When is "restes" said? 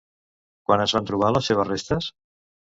1.71-2.13